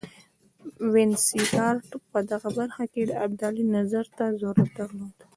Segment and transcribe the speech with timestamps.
[0.93, 5.17] وینسیټارټ په دغه برخه کې د ابدالي نظر ته ضرورت درلود.